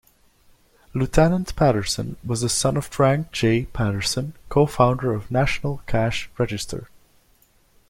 Lieutenant 0.95 1.55
Patterson 1.55 2.17
was 2.25 2.41
the 2.41 2.49
son 2.49 2.75
of 2.75 2.87
Frank 2.87 3.31
J. 3.31 3.65
Patterson, 3.65 4.33
co-founder 4.49 5.13
of 5.13 5.29
National 5.29 5.83
Cash 5.85 6.27
Register. 6.39 6.89